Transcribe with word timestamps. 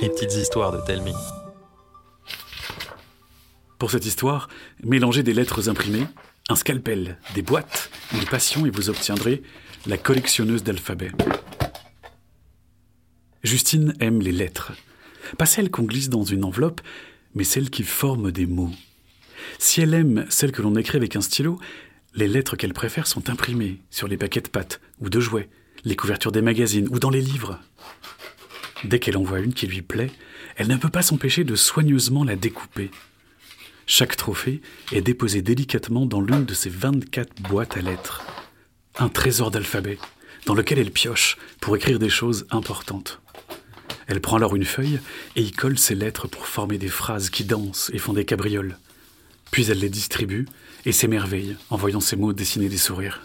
Les 0.00 0.08
petites 0.08 0.34
histoires 0.34 0.70
de 0.70 0.78
Telmi. 0.86 1.12
Pour 3.76 3.90
cette 3.90 4.06
histoire, 4.06 4.48
mélangez 4.84 5.24
des 5.24 5.34
lettres 5.34 5.68
imprimées, 5.68 6.06
un 6.48 6.54
scalpel, 6.54 7.18
des 7.34 7.42
boîtes, 7.42 7.90
une 8.12 8.24
passion 8.24 8.66
et 8.66 8.70
vous 8.70 8.88
obtiendrez 8.88 9.42
la 9.86 9.96
collectionneuse 9.96 10.62
d'alphabet. 10.62 11.10
Justine 13.42 13.94
aime 13.98 14.20
les 14.20 14.32
lettres. 14.32 14.72
Pas 15.38 15.46
celles 15.46 15.70
qu'on 15.70 15.82
glisse 15.82 16.08
dans 16.08 16.24
une 16.24 16.44
enveloppe, 16.44 16.80
mais 17.34 17.44
celles 17.44 17.70
qui 17.70 17.82
forment 17.82 18.30
des 18.30 18.46
mots. 18.46 18.72
Si 19.58 19.80
elle 19.80 19.94
aime 19.94 20.26
celles 20.28 20.52
que 20.52 20.62
l'on 20.62 20.76
écrit 20.76 20.98
avec 20.98 21.16
un 21.16 21.20
stylo, 21.20 21.58
les 22.14 22.28
lettres 22.28 22.54
qu'elle 22.54 22.74
préfère 22.74 23.08
sont 23.08 23.28
imprimées 23.28 23.80
sur 23.90 24.06
les 24.06 24.16
paquets 24.16 24.40
de 24.40 24.48
pâtes 24.48 24.80
ou 25.00 25.08
de 25.08 25.18
jouets, 25.18 25.48
les 25.84 25.96
couvertures 25.96 26.32
des 26.32 26.42
magazines 26.42 26.88
ou 26.90 27.00
dans 27.00 27.10
les 27.10 27.20
livres. 27.20 27.58
Dès 28.84 28.98
qu'elle 28.98 29.16
en 29.16 29.22
voit 29.22 29.40
une 29.40 29.54
qui 29.54 29.66
lui 29.66 29.82
plaît, 29.82 30.10
elle 30.56 30.68
ne 30.68 30.76
peut 30.76 30.88
pas 30.88 31.02
s'empêcher 31.02 31.44
de 31.44 31.56
soigneusement 31.56 32.24
la 32.24 32.36
découper. 32.36 32.90
Chaque 33.86 34.16
trophée 34.16 34.60
est 34.92 35.00
déposé 35.00 35.42
délicatement 35.42 36.06
dans 36.06 36.20
l'une 36.20 36.44
de 36.44 36.54
ces 36.54 36.70
24 36.70 37.42
boîtes 37.42 37.76
à 37.76 37.80
lettres. 37.80 38.22
Un 38.98 39.08
trésor 39.08 39.50
d'alphabet, 39.50 39.98
dans 40.46 40.54
lequel 40.54 40.78
elle 40.78 40.90
pioche 40.90 41.36
pour 41.60 41.74
écrire 41.76 41.98
des 41.98 42.10
choses 42.10 42.46
importantes. 42.50 43.20
Elle 44.06 44.20
prend 44.20 44.36
alors 44.36 44.56
une 44.56 44.64
feuille 44.64 45.00
et 45.36 45.42
y 45.42 45.50
colle 45.50 45.78
ses 45.78 45.94
lettres 45.94 46.28
pour 46.28 46.46
former 46.46 46.78
des 46.78 46.88
phrases 46.88 47.30
qui 47.30 47.44
dansent 47.44 47.90
et 47.92 47.98
font 47.98 48.12
des 48.12 48.24
cabrioles. 48.24 48.78
Puis 49.50 49.70
elle 49.70 49.80
les 49.80 49.90
distribue 49.90 50.46
et 50.84 50.92
s'émerveille 50.92 51.56
en 51.70 51.76
voyant 51.76 52.00
ces 52.00 52.16
mots 52.16 52.32
dessiner 52.32 52.68
des 52.68 52.78
sourires. 52.78 53.22